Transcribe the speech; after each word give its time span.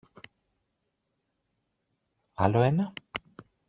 Άλλο 2.33 2.61
ένα; 2.61 2.93